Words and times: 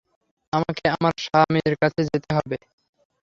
আমাকে 0.53 0.83
আমার 0.95 1.13
স্বামীর 1.25 1.73
কাছে 1.81 2.01
যেতে 2.09 2.29
হবে। 2.37 2.57